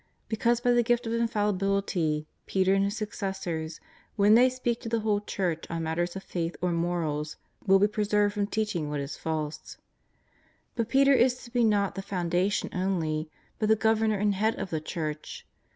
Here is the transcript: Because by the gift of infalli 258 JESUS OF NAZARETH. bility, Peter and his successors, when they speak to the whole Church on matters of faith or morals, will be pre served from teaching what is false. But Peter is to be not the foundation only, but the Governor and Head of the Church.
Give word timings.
Because 0.27 0.59
by 0.59 0.71
the 0.71 0.81
gift 0.81 1.05
of 1.05 1.13
infalli 1.13 1.59
258 1.59 1.61
JESUS 1.61 1.67
OF 1.67 1.69
NAZARETH. 1.69 2.25
bility, 2.25 2.25
Peter 2.47 2.73
and 2.73 2.85
his 2.85 2.97
successors, 2.97 3.79
when 4.15 4.33
they 4.33 4.49
speak 4.49 4.81
to 4.81 4.89
the 4.89 5.01
whole 5.01 5.21
Church 5.21 5.69
on 5.69 5.83
matters 5.83 6.15
of 6.15 6.23
faith 6.23 6.55
or 6.59 6.71
morals, 6.71 7.37
will 7.67 7.77
be 7.77 7.85
pre 7.85 8.03
served 8.05 8.33
from 8.33 8.47
teaching 8.47 8.89
what 8.89 8.99
is 8.99 9.15
false. 9.15 9.77
But 10.73 10.89
Peter 10.89 11.13
is 11.13 11.35
to 11.43 11.51
be 11.51 11.63
not 11.63 11.93
the 11.93 12.01
foundation 12.01 12.71
only, 12.73 13.29
but 13.59 13.69
the 13.69 13.75
Governor 13.75 14.17
and 14.17 14.33
Head 14.33 14.55
of 14.55 14.71
the 14.71 14.81
Church. 14.81 15.45